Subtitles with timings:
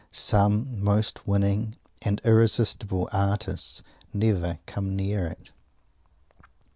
[0.11, 3.83] Some most winning and irresistible artists
[4.15, 5.51] never come near it.